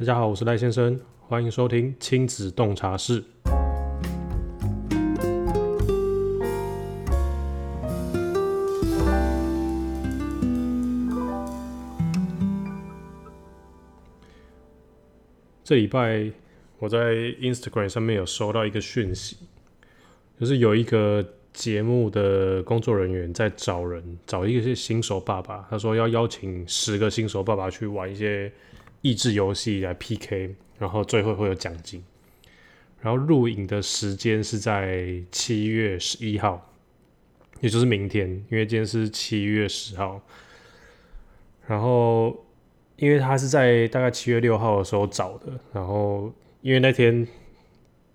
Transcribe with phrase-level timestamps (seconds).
[0.00, 0.98] 大家好，我是赖先生，
[1.28, 3.22] 欢迎收听亲子洞察室。
[15.62, 16.30] 这礼拜
[16.78, 17.12] 我在
[17.42, 19.36] Instagram 上面有收到一个讯息，
[20.38, 21.22] 就是有一个
[21.52, 25.66] 节目的工作人员在找人，找一些新手爸爸。
[25.68, 28.50] 他说要邀请十个新手爸爸去玩一些
[29.02, 32.04] 益智游戏来 PK，然后最后会有奖金。
[33.00, 36.70] 然后录影的时间是在七月十一号，
[37.60, 40.20] 也就是明天，因为今天是七月十号。
[41.66, 42.44] 然后，
[42.96, 47.26] 因为他是在大概七月六号的时候找的，然后因为那天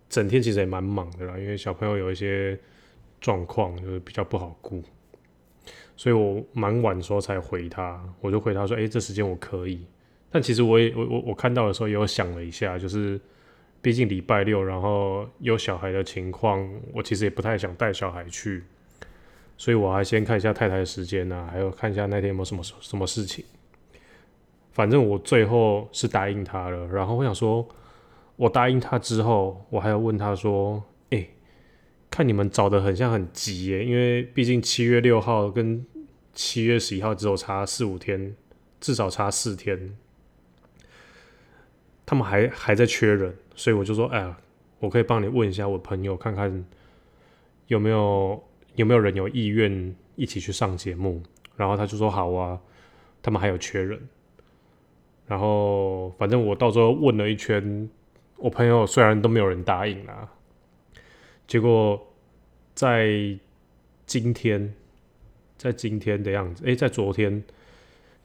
[0.09, 2.59] 整天其实也蛮忙的啦，因为小朋友有一些
[3.19, 4.83] 状况就是比较不好顾，
[5.95, 9.83] 所以我蛮晚的时候才回他，我就回他说：“哎、这时间我可以。”
[10.35, 13.17] 但其实我也我我我看到的时候也有想了一下，就是
[13.81, 18.61] 毕竟礼拜六，然后有小孩的情况，我其实也不太想带小孩去，
[19.55, 23.45] 所以我还先看一下太太的时间啊，还有看一下那天有没有什么什么事情。
[24.73, 27.65] 反正我最后是答应他了，然后我想说，
[28.35, 31.25] 我答应他之后，我还要问他说：“哎、
[32.11, 35.85] 看你们找的很像很急耶，因为毕竟七月六号跟
[36.33, 38.35] 七月十一号只有差四五天，
[38.81, 39.95] 至少差四天，
[42.05, 44.37] 他们还还在缺人，所以我就说，哎呀，
[44.79, 46.65] 我可以帮你问一下我朋友，看看
[47.67, 48.43] 有没有
[48.75, 51.23] 有没有人有意愿一起去上节目。
[51.55, 52.59] 然后他就说好啊，
[53.23, 53.99] 他们还有缺人。
[55.25, 57.89] 然后反正我到时候问了一圈，
[58.37, 60.29] 我朋友虽然都没有人答应啦，
[61.47, 62.13] 结果
[62.73, 63.39] 在
[64.05, 64.75] 今天，
[65.57, 67.43] 在今天的样子，诶，在昨天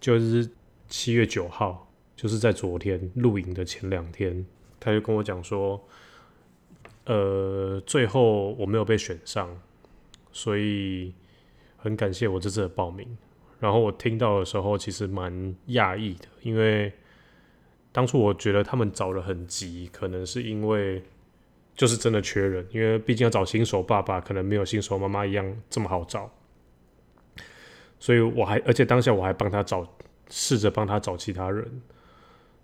[0.01, 0.51] 就是
[0.89, 1.90] 七月九号。
[2.21, 4.45] 就是在昨天录影的前两天，
[4.79, 5.83] 他就跟我讲说，
[7.07, 9.49] 呃，最后我没有被选上，
[10.31, 11.15] 所以
[11.79, 13.17] 很感谢我这次的报名。
[13.59, 15.33] 然后我听到的时候，其实蛮
[15.69, 16.93] 讶异的，因为
[17.91, 21.03] 当初我觉得他们找的很急，可能是因为
[21.75, 26.31] 就是真的缺人，因为毕竟要找新手爸爸，可能没有新手妈妈一样这么好找。
[27.99, 29.89] 所以我还，而且当下我还帮他找，
[30.29, 31.81] 试着帮他找其他人。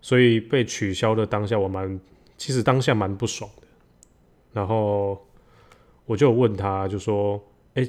[0.06, 1.99] 所以被取消的当下，我蛮
[2.37, 3.67] 其实当下蛮不爽的。
[4.53, 5.21] 然后
[6.05, 7.44] 我就问他，就说
[7.75, 7.84] ：“哎、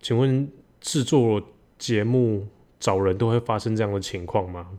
[0.00, 0.50] 请问
[0.80, 1.42] 制作
[1.76, 2.48] 节目
[2.80, 4.70] 找人都会发生这样的情况吗？”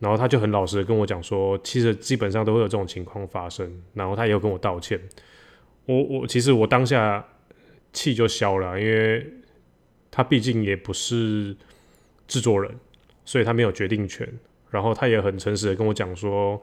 [0.00, 5.00] 然后他就很老实的跟我讲说：“其实基本上都会有这种情况发生。”然后他也有跟我道歉。
[5.86, 7.26] 我我其实我当下
[7.90, 9.26] 气就消了，因为
[10.10, 11.56] 他毕竟也不是
[12.28, 12.70] 制作人，
[13.24, 14.30] 所以他没有决定权。
[14.74, 16.60] 然后他也很诚实的跟我讲说，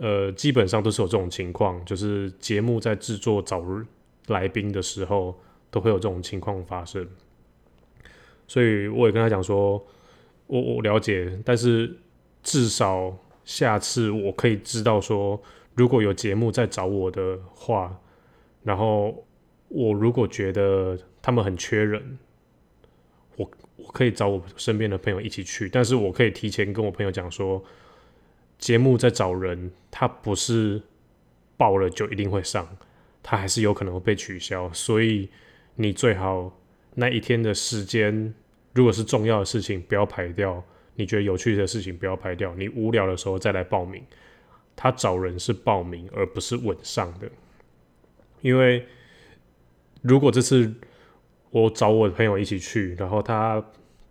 [0.00, 3.62] 呃，基本上都是有这种情况，就是节目在制作找
[4.28, 5.38] 来宾的时候，
[5.70, 7.06] 都会有这种情况发生。
[8.48, 9.84] 所以我也跟他讲说，
[10.46, 11.94] 我我了解，但是
[12.42, 13.14] 至少
[13.44, 15.38] 下次我可以知道说，
[15.74, 18.00] 如果有节目在找我的话，
[18.62, 19.26] 然后
[19.68, 22.18] 我如果觉得他们很缺人，
[23.84, 27.62] 我可以找我身边的朋友一起去，但是我可以提前跟我朋友讲说，
[28.58, 30.80] 节目在找人，他不是
[31.56, 32.68] 报了就一定会上，
[33.22, 35.28] 他还是有可能会被取消，所以
[35.74, 36.56] 你最好
[36.94, 38.34] 那一天的时间，
[38.74, 40.62] 如果是重要的事情，不要排掉；
[40.94, 42.54] 你觉得有趣的事情，不要排掉。
[42.54, 44.02] 你无聊的时候再来报名。
[44.76, 47.30] 他找人是报名，而不是稳上的，
[48.40, 48.86] 因为
[50.00, 50.72] 如果这次
[51.50, 53.62] 我找我的朋友一起去，然后他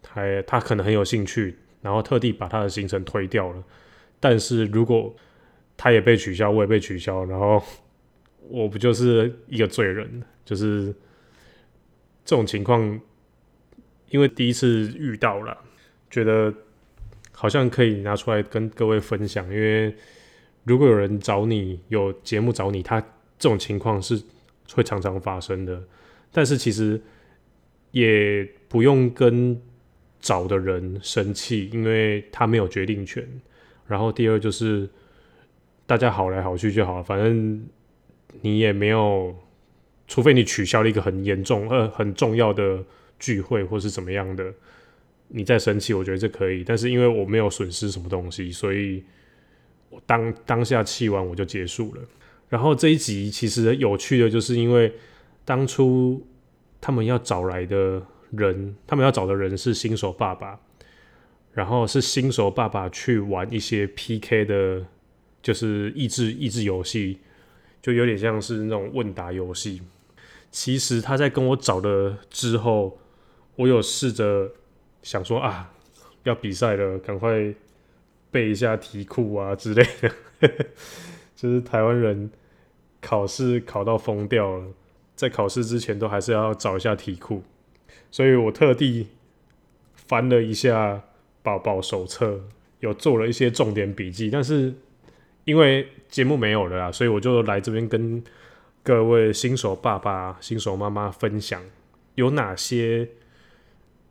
[0.07, 3.63] 还他可能很有兴趣，然后特地把他的行程推掉了。
[4.19, 5.15] 但是如果
[5.77, 7.63] 他也被取消，我也被取消，然后
[8.49, 10.21] 我不就是一个罪人？
[10.43, 10.93] 就是
[12.25, 12.99] 这种情况，
[14.09, 15.57] 因为第一次遇到了，
[16.09, 16.53] 觉得
[17.31, 19.45] 好像可以拿出来跟各位分享。
[19.45, 19.95] 因为
[20.65, 22.99] 如果有人找你，有节目找你，他
[23.37, 24.21] 这种情况是
[24.73, 25.81] 会常常发生的。
[26.31, 26.99] 但是其实
[27.91, 29.59] 也不用跟
[30.19, 33.27] 找的人生气，因为他没有决定权。
[33.87, 34.87] 然后第二就是
[35.85, 37.65] 大家好来好去就好了，反正
[38.41, 39.35] 你也没有，
[40.07, 42.83] 除非你取消了一个很严重呃很重要的
[43.17, 44.53] 聚会或是怎么样的，
[45.29, 46.63] 你再生气，我觉得这可以。
[46.63, 49.03] 但是因为我没有损失什么东西，所以
[49.89, 52.01] 我当当下气完我就结束了。
[52.49, 54.93] 然后这一集其实有趣的就是因为
[55.45, 56.27] 当初
[56.81, 60.59] 他们要找来的人，他们要找的人是新手爸爸，
[61.53, 64.85] 然后是新手爸爸去玩一些 PK 的，
[65.41, 67.19] 就是益智益智游戏，
[67.81, 69.81] 就有点像是那种问答游戏。
[70.51, 72.99] 其实他在跟我找的之后，
[73.55, 74.51] 我有试着
[75.03, 75.71] 想说啊，
[76.23, 77.53] 要比赛了，赶快
[78.31, 80.11] 背一下题库啊之类的。
[81.35, 82.29] 就是台湾人
[82.99, 84.65] 考试考到疯掉了，
[85.19, 87.43] 在考试之前都还是要找一下题库，
[88.09, 89.09] 所以我特地
[89.93, 91.03] 翻了一下
[91.43, 92.39] 宝宝手册，
[92.79, 94.29] 有做了一些重点笔记。
[94.29, 94.73] 但是
[95.43, 98.23] 因为节目没有了啦，所以我就来这边跟
[98.81, 101.61] 各位新手爸爸、新手妈妈分享
[102.15, 103.05] 有哪些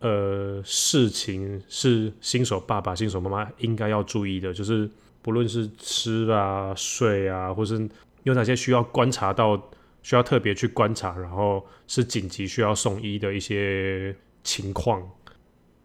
[0.01, 4.87] 呃事情是新手爸爸、新手妈妈应该要注意的，就是
[5.23, 7.89] 不论是吃啊、睡啊，或是
[8.25, 9.71] 有哪些需要观察到、
[10.03, 15.11] 需要特别去观察，然后是紧急需要送医的一些情况。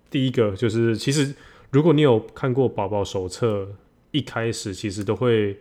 [0.09, 1.33] 第一个就是，其实
[1.71, 3.75] 如果你有看过宝宝手册，
[4.11, 5.59] 一开始其实都会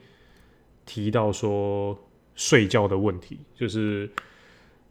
[0.84, 1.98] 提到说
[2.34, 4.10] 睡觉的问题，就是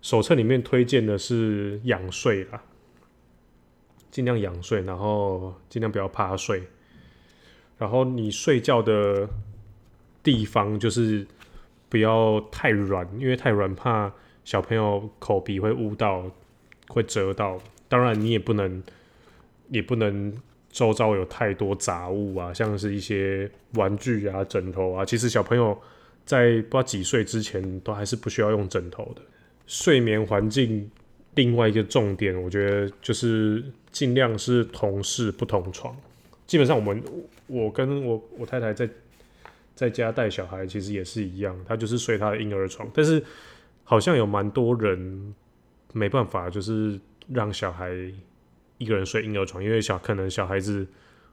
[0.01, 2.63] 手册里面推荐的是仰睡啦，
[4.09, 6.63] 尽量仰睡，然后尽量不要趴睡，
[7.77, 9.29] 然后你睡觉的
[10.23, 11.27] 地方就是
[11.91, 14.11] 不要太软，因为太软怕
[14.43, 16.25] 小朋友口鼻会捂到，
[16.87, 17.61] 会折到。
[17.87, 18.81] 当然你也不能。
[19.73, 20.33] 也不能
[20.69, 25.05] 周遭有太多杂物啊，像是一些玩具啊、枕头啊。
[25.05, 25.81] 其实小朋友
[26.25, 29.21] 在不知道几岁之前，都还是不需要用枕头的。
[29.67, 30.91] 睡眠环境
[31.35, 35.95] 另外一个重点，我觉得就是尽量是同室不同床。
[36.45, 37.01] 基本上我们
[37.47, 38.89] 我跟我我太太在
[39.75, 42.89] 在家带小孩，其实也是一样，他就是睡他的婴儿床。
[42.93, 43.23] 但是
[43.83, 45.35] 好像有蛮多人
[45.93, 47.91] 没办法，就是让小孩。
[48.77, 50.87] 一个人睡婴儿床，因为小可能小孩子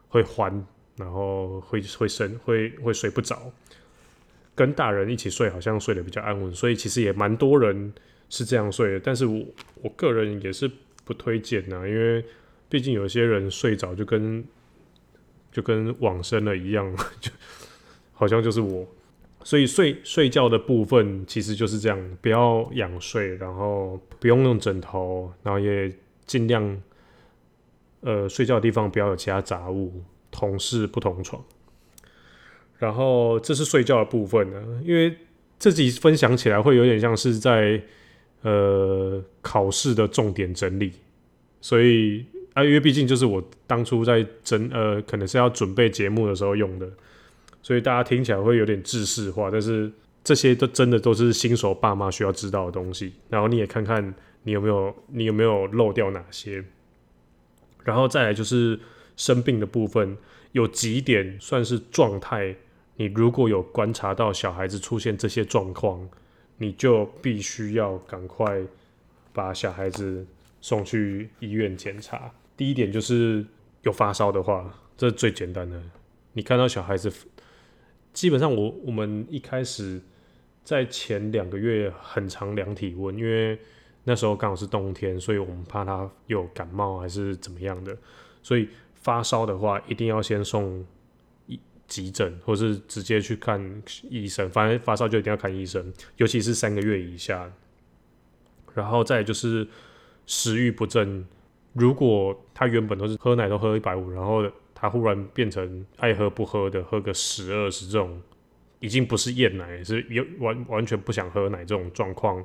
[0.08, 0.52] 会欢，
[0.96, 3.50] 然后会会生会会睡不着，
[4.54, 7.90] 跟大人一起睡好像睡得比较安稳，所以其实也蛮多人
[8.28, 9.00] 是这样睡的。
[9.00, 9.42] 但是我
[9.76, 10.70] 我个人也是
[11.06, 12.22] 不推荐呐，因为
[12.68, 14.44] 毕竟有些人睡着就跟
[15.50, 17.32] 就跟往生了一样，就
[18.18, 18.86] 好像就是我，
[19.42, 25.90] 所以睡睡觉的部分其实就是这样，不要仰睡，然后不用用枕头，然后也
[26.26, 26.82] 尽量。
[28.00, 29.92] 呃，睡觉的地方不要有其他杂物，
[30.30, 31.44] 同室不同床。
[32.78, 35.12] 然后这是睡觉的部分呢，因为
[35.58, 37.82] 自己分享起来会有点像是在
[38.42, 40.92] 呃考试的重点整理，
[41.60, 42.24] 所以
[42.54, 46.88] 啊，因为毕竟就是我当初在整呃可能是要准备节目的时候用的，
[47.62, 49.90] 所以大家听起来会有点制式化，但是
[50.24, 53.12] 这些都真的都是新手爸妈需要知道的东西。
[53.28, 56.64] 然后你也看看你有没有你有没有漏掉哪些。
[57.84, 58.78] 然后再来就是
[59.16, 60.16] 生病的部分，
[60.52, 62.54] 有几点算是状态。
[62.96, 66.08] 你如果有观察到小孩子出现这些状况，
[66.56, 68.60] 你就必须要赶快
[69.32, 70.26] 把小孩子
[70.60, 72.30] 送去医院检查。
[72.56, 73.46] 第一点就是
[73.82, 75.80] 有发烧的话，这是最简单的。
[76.32, 77.10] 你看到小孩子，
[78.18, 80.00] 基本上我我们一开始
[80.64, 83.58] 在前两个月很常量体温，因为。
[84.04, 87.94] 那时候刚好是冬天，所以我们怕他有感冒还是怎么样的，
[88.42, 90.82] 所以发烧的话一定要先送
[91.46, 94.48] 医急诊，或是直接去看医生。
[94.48, 97.52] 反正发烧就一定要看医生，尤其是三个月以下。
[98.72, 99.68] 然后再就是
[100.24, 101.26] 食欲不振，
[101.74, 108.20] 如果他原本都是喝奶都喝一百五，然后他忽然变成爱喝不喝的，喝个十二十这种，
[108.80, 112.44] 已经不是厌奶，是有完完全不想喝奶这种状况。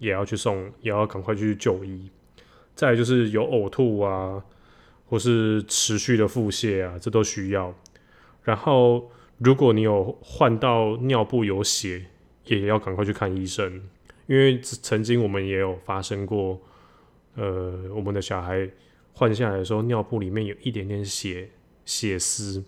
[0.00, 2.08] 也要去送，也要赶快去就医。
[2.76, 4.40] 再就是有呕吐啊，
[5.06, 7.74] 或是持续的腹泻啊，这都需要。
[8.44, 12.04] 然后，如果你有换到尿布有血，
[12.44, 13.82] 也要赶快去看医生，
[14.28, 16.60] 因为曾经我们也有发生过，
[17.34, 18.70] 呃，我们的小孩
[19.18, 21.50] 换下来的时候，尿布里面有一点点血
[21.84, 22.64] 血丝，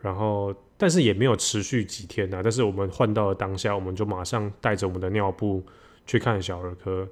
[0.00, 2.40] 然后但是也没有持续几天呐。
[2.42, 5.62] 但是我们换到了当下，我们就马上带着我们的尿布。
[6.06, 7.08] 去看小儿科，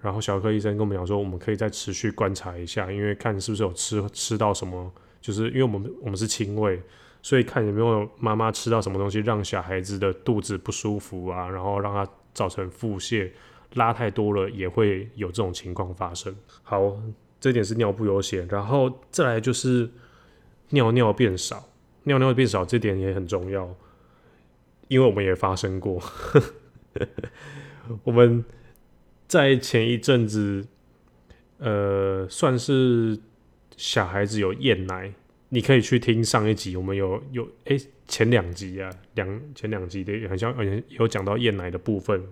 [0.00, 6.80] 然后小儿科医生跟我们讲说，我们可以再持续观察一下，因为看是不是有吃吃到什么，就是因为我们我们是亲喂，
[7.20, 13.30] 所以看有没有妈妈吃到什么东西让小孩子的肚子不舒服啊，然后让他造成腹泻，
[13.74, 16.34] 拉太多了也会有这种情况发生。
[16.62, 16.96] 好，
[17.40, 19.90] 这点是尿布有血，然后再来就是
[20.68, 21.68] 尿尿变少，
[22.04, 23.74] 尿尿变少这点也很重要，
[24.88, 26.02] 因为我们也发生过。
[28.04, 28.44] 我们
[29.26, 30.66] 在前一阵子，
[31.58, 33.18] 呃，算是
[33.76, 35.12] 小孩子有厌奶，
[35.48, 40.54] 你可以去听上一集，我们有有诶前两集啊，两前两集的好像
[40.88, 42.22] 有讲到厌奶的部分。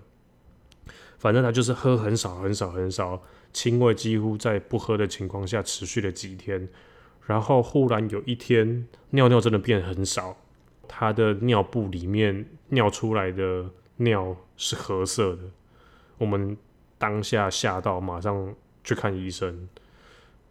[1.18, 3.20] 反正他就是喝很少很少很少，
[3.52, 6.68] 轻微几乎在不喝的情况下持续了几天，
[7.26, 10.36] 然后忽然有一天尿尿真的变很少，
[10.86, 15.42] 他的尿布里面尿出来的尿是褐色的，
[16.18, 16.56] 我们
[16.98, 19.68] 当下吓到，马上去看医生，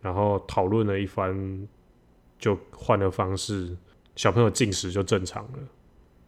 [0.02, 1.66] 然后讨论了一番，
[2.38, 3.74] 就换了方式，
[4.18, 5.60] 小朋友进食就正常了，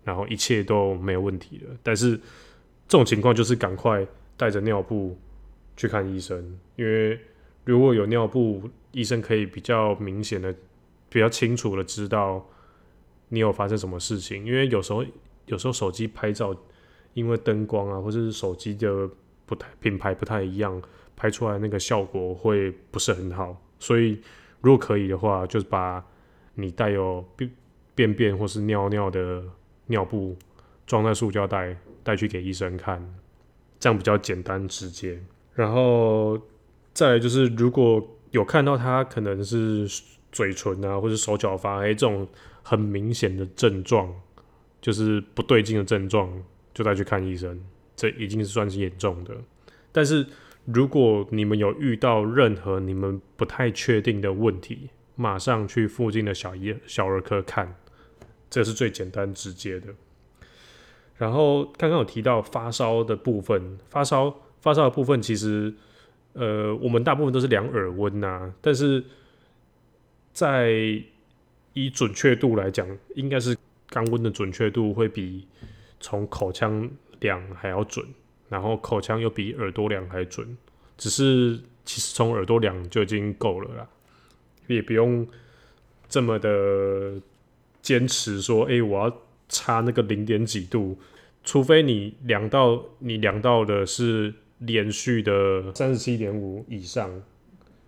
[0.06, 1.76] 然后一切都没有问题了。
[1.84, 2.16] 但是
[2.88, 4.08] 这种情况就是赶快。
[4.40, 5.20] 带着尿布
[5.76, 7.20] 去看医生，因为
[7.66, 10.56] 如果有尿布，医生可以比较明显的、
[11.10, 12.48] 比较清楚的知道
[13.28, 14.46] 你有发生什么事情。
[14.46, 15.04] 因为有时候，
[15.48, 16.56] 有时候手机拍照，
[17.14, 19.10] 因为灯光啊，或者是手机的
[19.46, 20.82] 不太品牌不太一样，
[21.18, 23.62] 拍出来那个效果会不是很好。
[23.78, 24.22] 所以，
[24.62, 26.02] 如果可以的话，就是把
[26.56, 27.52] 你带有便
[27.94, 29.44] 便便或是尿尿的
[29.88, 30.38] 尿布
[30.88, 33.06] 装在塑胶袋，带去给医生看。
[33.80, 35.20] 这样比较简单直接，
[35.56, 36.40] 然后
[36.94, 39.88] 再来就是，如果有看到他可能是
[40.32, 42.28] 嘴唇啊，或者手脚发黑这种
[42.62, 44.14] 很明显的症状，
[44.82, 46.30] 就是不对劲的症状，
[46.74, 47.60] 就带去看医生。
[47.96, 49.34] 这已经是算是严重的。
[49.92, 50.26] 但是
[50.66, 57.76] 如果你们有遇到任何你们不太确定的问题，马上去附近的小医小儿科看，
[58.50, 59.88] 这是最简单直接的。
[61.20, 65.74] 然后刚刚有提到发烧的部分，发烧发烧的部分其实，
[66.32, 69.04] 呃，我们大部分都是量耳温呐，但是
[70.32, 70.72] 在
[71.74, 73.54] 以准确度来讲，应该是
[73.90, 75.46] 肛温的准确度会比
[76.00, 78.06] 从口腔量还要准，
[78.48, 80.58] 然后口腔又比耳朵量还准，
[80.98, 83.90] 只是其实从耳朵量就已经够了啦，
[84.68, 85.28] 也不用
[86.08, 87.22] 这么的
[87.82, 89.18] 坚持说，哎，我要。
[89.50, 90.96] 差那个零点几度，
[91.44, 97.22] 除非你量到你量到的是连续的三十七点五以上，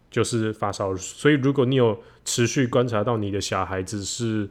[0.10, 0.96] 就是发烧。
[0.98, 4.50] 所以如果你有持续观察到你的小孩子是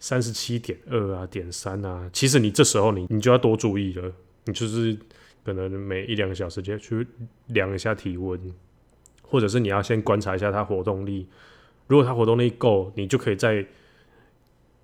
[0.00, 4.12] 三十七点二啊、点三啊，其实你这时候你你就要多注意了。
[4.46, 4.96] 你就是
[5.44, 7.06] 可能每一两个小时就去
[7.46, 8.40] 量一下体温，
[9.22, 11.28] 或者是你要先观察一下他活动力。
[11.86, 13.64] 如果他活动力够，你就可以在。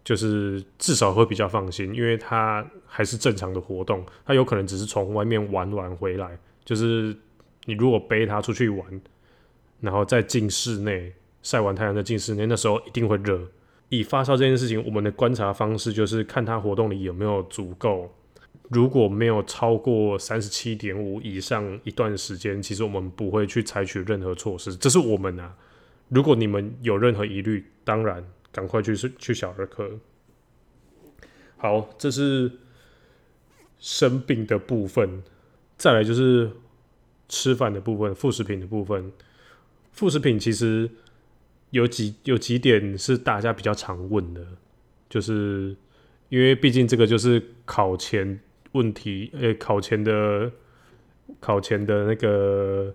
[0.04, 6.38] 就是至少会比较放心，因为他还是正常的活动，他有可能只是从外面玩完回来。
[6.62, 7.16] 就是
[7.64, 9.00] 你如果背他出去玩，
[9.80, 13.40] 然后再进室内晒完太阳再进室内，那时候一定会热。
[13.88, 18.14] 以发烧这件事情，我们的观察方式就是看他活动里有没有足够。
[18.70, 24.74] 如果没有超过三十七点五以上一段时间，其实我们不会去采取任何措施。
[24.74, 25.54] 这是我们啊。
[26.08, 28.24] 如果你们有任何疑虑，当然。
[28.54, 29.98] 赶快去去小儿科。
[31.56, 32.50] 好，这是
[33.80, 35.22] 生病的部分，
[35.76, 36.50] 再来就是
[37.28, 39.12] 吃饭的部分，副食品的部分。
[39.92, 40.88] 副食品其实
[41.70, 44.46] 有几有几点是大家比较常问的，
[45.08, 45.74] 就是
[46.28, 48.38] 因为毕竟这个就是考前
[48.72, 50.50] 问题，呃，考前的
[51.40, 52.94] 考前的那个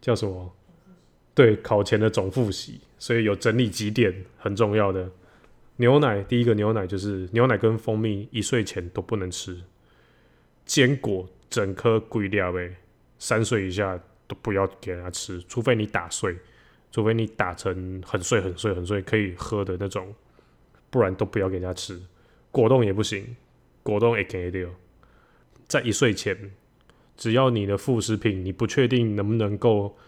[0.00, 0.52] 叫什么？
[1.34, 5.10] 对，考前的总复习，所以有整理几点很重要的。
[5.78, 9.60] 牛奶，第一个牛奶就是牛奶跟蜂蜜，一岁前都不能吃。
[10.64, 12.76] 坚果整颗归掉呗，
[13.18, 16.36] 三岁以下都不要给他吃，除非你打碎，
[16.92, 20.14] 除非你打成很碎很碎很碎可以喝的那种，
[20.88, 22.00] 不然都不要给他吃。
[22.52, 23.34] 果冻也不行，
[23.82, 24.68] 果冻也给掉。
[25.66, 26.52] 在一岁前，
[27.16, 29.98] 只要你的副食品你不确定能不能够。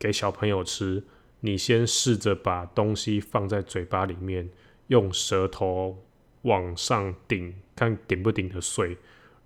[0.00, 1.02] 给小朋友吃，
[1.40, 4.48] 你先试着把东西放在嘴巴里面，
[4.88, 6.04] 用舌头
[6.42, 8.96] 往上顶，看顶不顶得碎。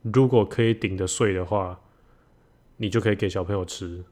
[0.02, 1.78] 如果可以顶得碎的话，
[2.78, 4.02] 你就可以给小朋友吃。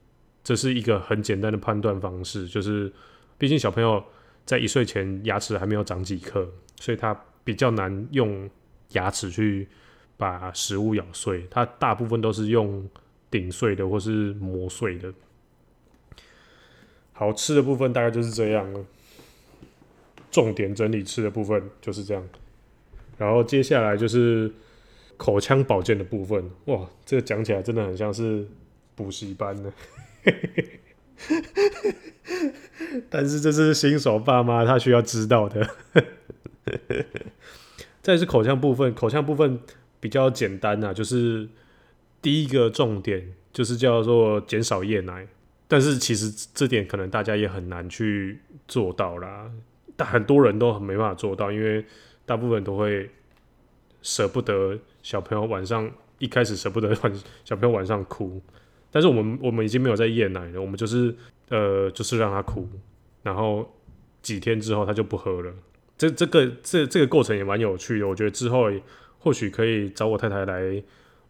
[0.45, 2.93] 这是一个很简单的判断方式，就是
[3.37, 4.03] 毕竟小朋友
[4.45, 6.49] 在一岁前牙齿还没有长几颗，
[6.81, 8.49] 所以他比较难用
[8.93, 9.69] 牙齿去
[10.17, 12.89] 把食物咬碎，他大部分都是用
[13.31, 15.13] 顶碎的或是磨碎的。
[17.21, 18.83] 好吃的部分大概就是这样了，
[20.31, 22.27] 重点整理吃的部分就是这样，
[23.19, 24.51] 然后接下来就是
[25.19, 26.51] 口腔保健的部分。
[26.65, 28.49] 哇，这个讲起来真的很像是
[28.95, 29.71] 补习班呢，
[33.11, 35.69] 但是这是新手爸妈他需要知道的。
[38.01, 39.61] 再是口腔部分，口腔部分
[40.01, 41.47] 比较简单呐，就是
[42.23, 45.29] 第一个重点就是叫做减少夜奶。
[45.71, 49.49] 但是其实这点可能大家也很难去做到啦，
[49.97, 51.85] 但很多人都很没办法做到，因为
[52.27, 53.09] 大部分都会
[54.03, 57.13] 舍不得小朋友晚上一开始舍不得晚
[57.45, 58.43] 小朋友晚上哭，
[58.91, 61.15] 但是我们我们已经没有在夜奶了，我们就是
[61.51, 62.69] 呃就是让他哭，
[63.23, 63.73] 然后
[64.23, 65.55] 几天之后他就不喝了。
[65.97, 68.65] 这这个这这个过程也蛮有趣的，我觉得之后
[69.21, 70.83] 或许可以找我太太来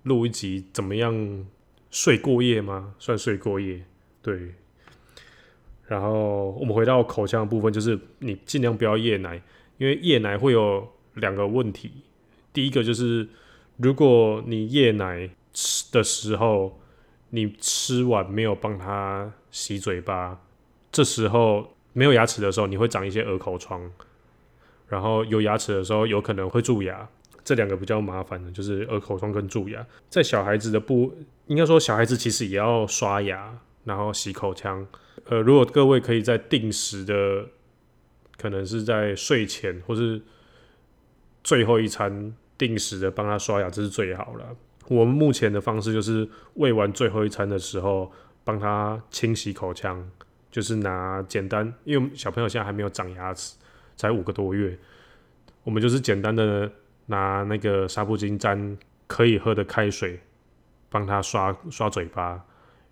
[0.05, 1.45] 录一集，怎么样
[1.91, 2.95] 睡过夜吗？
[2.99, 3.85] 算睡过夜，
[4.23, 4.55] 对。
[5.87, 9.43] 然后我们回到口腔的部分，就是你尽量不要夜奶，
[9.79, 11.91] 因为夜奶会有两个问题。
[12.53, 13.29] 第一个就是
[13.77, 16.81] 如果你夜奶吃的时候，
[17.31, 20.41] 你吃完没有帮他洗嘴巴，
[20.93, 23.91] 这时候没有牙齿的时候，你会长一些鹅口疮。
[24.87, 27.09] 然后有牙齿的时候，有可能会蛀牙，
[27.45, 29.85] 这两个比较麻烦的，就是鹅口疮跟蛀牙。
[30.09, 34.87] 在小孩子的不，应该说小孩子其实也要刷牙，然后洗口腔。
[35.27, 37.47] 呃，如果各位可以在定时的，
[38.37, 40.21] 可能是在睡前或是
[41.45, 44.57] 最后一餐定时的帮他刷牙，这是最好了。
[44.89, 48.11] 我们目前的方式就是喂完最后一餐的时候，
[48.45, 50.11] 帮他清洗口腔，
[50.51, 53.57] 就是拿简单，因为小朋友现在还没有长牙齿。
[53.97, 54.79] 才五个多月，
[55.63, 56.73] 我们就是简单的
[57.05, 60.19] 拿那个纱布巾沾可以喝的开水，
[60.89, 62.43] 帮他刷刷嘴巴。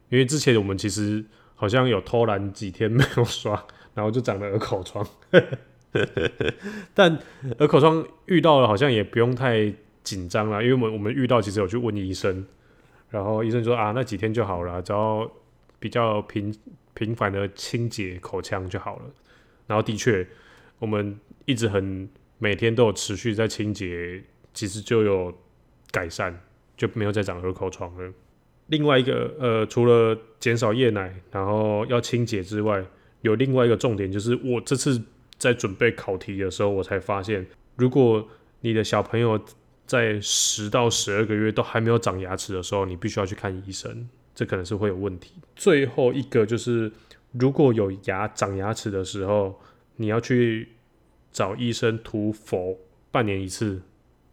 [0.09, 1.25] 因为之前我们其实
[1.55, 3.53] 好像有偷懒几天没有刷，
[3.95, 5.07] 然后就长了耳口疮。
[6.95, 7.19] 但
[7.59, 9.73] 耳口疮遇到了好像也不用太
[10.03, 12.47] 紧张了，因为我们我们遇到其实有去问医生，
[13.11, 15.31] 然后医生说啊那几天就好了，只要
[15.79, 16.55] 比较频
[16.95, 19.05] 频繁的清洁口腔就好了。
[19.67, 20.27] 然后的确。
[20.81, 24.23] 我们一直很每天都有持续在清洁，
[24.55, 25.37] 其实就有
[25.91, 26.41] 改善，
[26.77, 28.13] 就没有再长耳口疮了。
[28.69, 32.83] 另外一个呃，除了减少夜奶，然后要清洁之外，
[33.21, 35.03] 有另外一个重点就是，我这次
[35.37, 37.47] 在准备考题的时候，我才发现，
[37.77, 38.27] 如果
[38.61, 39.39] 你的小朋友
[39.87, 45.35] 在十到十二个月都还没有长牙齿的时候，你必须要去看医生，这可能是会有问题。
[45.55, 46.91] 最后一个就是，
[47.33, 49.61] 如果有牙长牙齿的时候。
[50.01, 50.69] 你要去
[51.33, 52.79] 找医生涂氟，
[53.11, 53.83] 半年一次，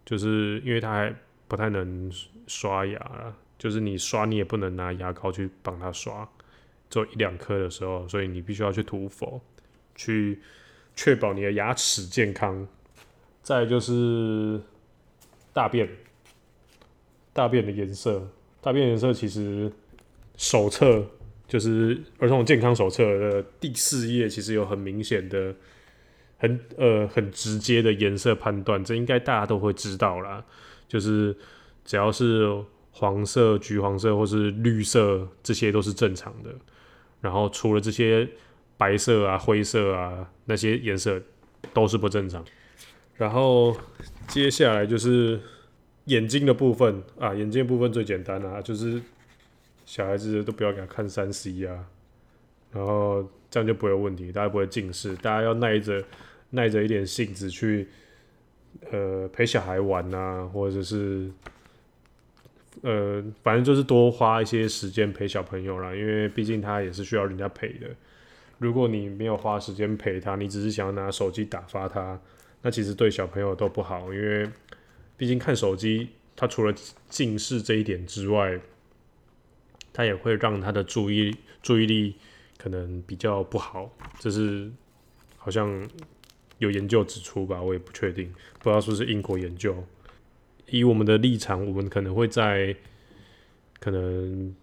[0.05, 1.11] 就是因为他还
[1.47, 2.07] 不太能
[2.45, 6.27] 刷牙，就是你刷你也不能拿牙膏去帮他刷，
[6.89, 9.41] 做一两颗的时候，所以你必须要去涂氟，
[9.95, 10.39] 去
[10.95, 12.67] 确保你的牙齿健康。
[13.41, 14.59] 再就是
[15.53, 15.89] 大便，
[17.33, 18.29] 大便的颜色，
[18.61, 19.71] 大便颜色其实
[20.37, 21.05] 手册。
[21.47, 25.53] 就是儿童健康手册的第四页，其实有很明显的、
[26.39, 30.43] 很呃很直接的颜色判断，这应该大家都会知道啦。
[30.87, 31.37] 就是
[31.85, 32.65] 只要是
[32.97, 36.49] 黄色、橘黄色或是绿色，这些都是正常的。
[37.19, 38.25] 然后除了这些
[38.77, 41.21] 白色啊、灰色啊那些颜色
[41.73, 42.43] 都是不正常。
[43.15, 43.75] 然后
[44.29, 45.39] 接下来就是
[46.05, 49.01] 眼睛的部分啊，眼睛的部分最简单啊，就是。
[49.87, 51.85] 小孩子都不要给他看三 C 啊，
[52.71, 55.15] 然后这样就不会有问题，大家不会近视。
[55.17, 56.03] 大家要耐着
[56.49, 57.87] 耐着一点性子去，
[58.91, 61.29] 呃，陪小孩玩啊，或者是，
[62.81, 67.87] 呃，反正就是多花一些时间陪小朋友啦，因为毕竟他也是需要人家陪的。
[68.57, 72.19] 如果你没有花时间陪他，你只是想要拿手机打发他，
[72.61, 74.49] 那其实对小朋友都不好，因为
[75.17, 76.73] 毕竟看手机，他除了
[77.09, 78.59] 近视这一点之外，
[79.91, 82.15] 他也会让他的注意注意力
[82.57, 84.71] 可能比较不好，这是
[85.37, 85.87] 好像
[86.57, 89.83] 有研究指出吧，我也不确定，不知道是不是英国研究。
[90.69, 92.75] 以我们的立场，我们可能会在
[93.79, 94.55] 可能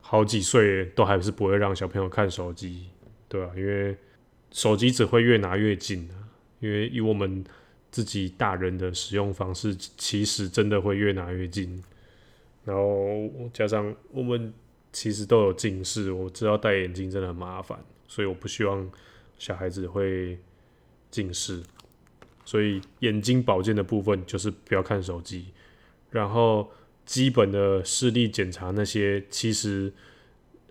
[0.00, 2.88] 好几岁都还是不会让小朋友看手机，
[3.28, 3.52] 对吧？
[3.56, 3.96] 因为
[4.50, 6.14] 手机只会越拿越近的，
[6.60, 7.44] 因为以我们
[7.90, 11.82] 自己大人的使用方式，其实真的会越拿越近，
[12.64, 14.52] 然后加上我们。
[14.94, 18.90] 其实都有近视，我知道戴眼镜真的很麻烦，所以我不希望
[19.38, 20.38] 小孩子会
[21.10, 21.62] 近视。
[22.44, 25.46] 所以眼睛保健的部分就是不要看手机，
[26.10, 26.70] 然后
[27.04, 29.92] 基本的视力检查那些，其实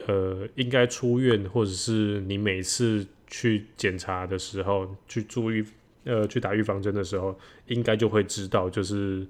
[0.08, 5.64] 呃应该出院或者是你每次去检查的时候去注意
[6.04, 9.28] 呃去打预防针的时候，应该就会知道，就是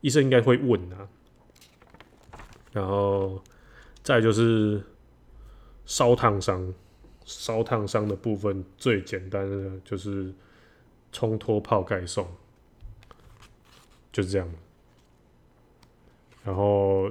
[0.00, 1.08] 医生应该会问啊，
[2.72, 3.42] 然后。
[4.06, 4.82] 再就是
[5.86, 6.74] 烧烫伤，
[7.24, 10.30] 烧烫伤的部分最简单的就是
[11.14, 12.26] 冲脱泡盖送，
[14.12, 14.50] 就是这样。
[16.42, 17.10] 然后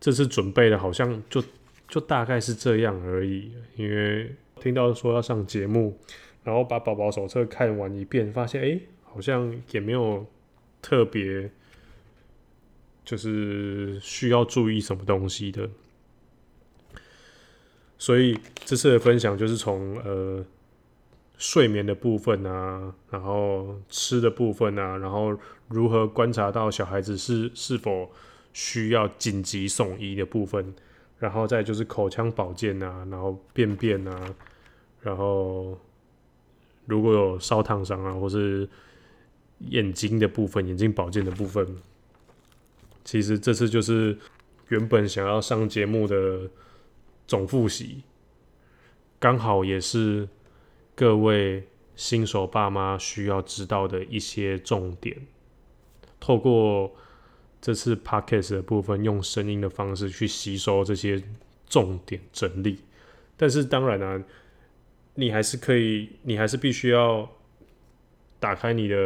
[0.00, 1.42] 这次准备的好像就
[1.88, 3.52] 就大概是这样而已。
[3.76, 5.96] 因为听到说要上节目，
[6.42, 10.26] 然后把宝宝手册看完一遍，发现哎，好像也没有
[10.82, 11.48] 特别
[13.04, 15.70] 就是需要注意什么东西的。
[17.96, 20.44] 所以这次的分享就是从呃
[21.36, 25.36] 睡眠的部分啊，然后吃的部分啊，然后
[25.68, 28.10] 如何观察到小孩子是是否
[28.52, 30.74] 需要紧急送医的部分，
[31.18, 34.34] 然后再就是口腔保健啊，然后便便啊，
[35.00, 35.78] 然后
[36.86, 38.68] 如果有烧烫伤啊，或是
[39.58, 41.66] 眼睛的部分，眼睛保健的部分，
[43.04, 44.16] 其实这次就是
[44.68, 46.50] 原本想要上节目的。
[47.26, 48.02] 总复习
[49.18, 50.28] 刚好也是
[50.94, 51.64] 各位
[51.96, 55.16] 新手爸妈需要知道的一些重点。
[56.20, 56.94] 透过
[57.60, 61.22] 这次 podcast 的部分，用声音的方式去吸收这些
[61.66, 62.78] 重点整理。
[63.36, 64.24] 但是当然呢，
[65.14, 67.28] 你还是可以，你还是必须要
[68.38, 68.96] 打开你的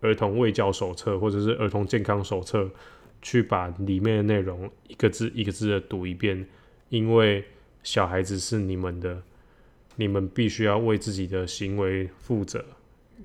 [0.00, 2.68] 儿童卫教手册或者是儿童健康手册，
[3.22, 6.48] 去把里面的内容一个字一个字的读一遍。
[6.88, 7.44] 因为
[7.82, 9.22] 小孩子是你们的，
[10.00, 12.64] 你们必须要为自己的行为负责，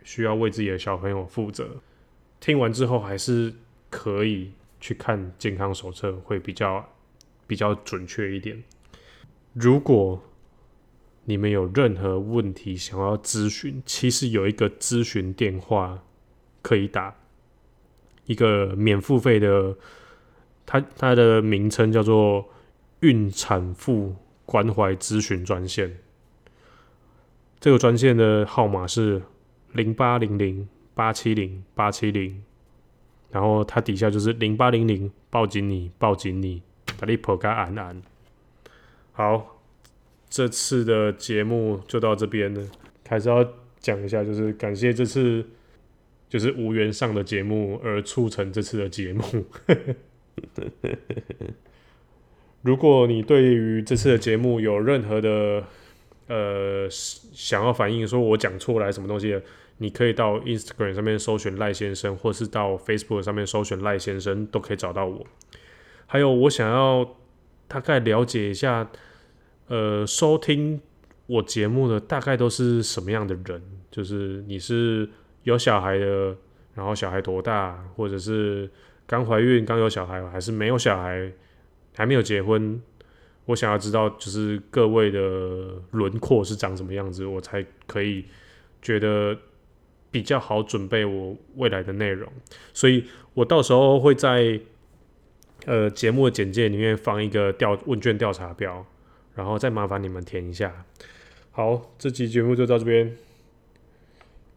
[0.03, 1.77] 需要为自己的小朋友负责。
[2.41, 3.53] 听完之后，还是
[3.89, 6.85] 可以去看健康手册，会比较
[7.47, 8.61] 比较准确一点。
[9.53, 10.21] 如果
[11.23, 16.03] 你们有任何问题想要咨询，其实有一个咨询电话
[16.61, 17.15] 可以打，
[18.25, 19.77] 一个免付费的，
[20.65, 22.49] 它它的名称叫做。
[23.01, 25.99] 孕产妇关怀咨询专线，
[27.65, 29.23] 这个专线的号码是
[29.73, 32.43] 零八零零八七零八七零，
[33.31, 36.61] 然后它底下就是零八零零报警你报警你，
[36.99, 37.99] 打你婆家安安。
[39.13, 39.63] 好，
[40.29, 42.61] 这次的节目就到这边了，
[43.09, 43.43] 还是要
[43.79, 45.43] 讲一下，就是感谢这次
[46.29, 49.23] 就是无缘上的节目而促成这次的节目。
[52.61, 55.63] 如果你对于这次的节目有任何的
[56.27, 59.39] 呃想要反映，说我讲错了什么东西，
[59.77, 65.25] 你可以到 Instagram 上面搜寻赖先生，或是到 Facebook 上面搜寻赖先生，都可以找到我。
[66.05, 67.15] 还有，我想要
[67.67, 68.89] 大概了解一下，
[69.67, 70.81] 呃，收听
[71.27, 73.61] 我节目的大概都是什么样的人？
[73.91, 75.09] 就是你是
[75.43, 76.35] 有小孩的，
[76.73, 78.69] 然后小孩多大，或者是
[79.05, 81.31] 刚怀孕、刚有小孩，还是没有小孩？
[81.97, 82.81] 还没有结婚，
[83.45, 85.19] 我想要知道就是各位的
[85.91, 88.25] 轮廓是长什么样子，我才可以
[88.81, 89.37] 觉得
[90.09, 92.31] 比较好准备我未来的内容。
[92.73, 94.59] 所以我到时候会在
[95.65, 98.85] 呃节目的简介里面放一个调问卷调查表，
[99.35, 100.85] 然后再麻烦你们填一下。
[101.51, 103.15] 好，这期节目就到这边，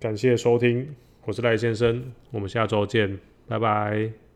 [0.01, 4.28] 感谢收听，我是赖先生，我们下周见，拜拜。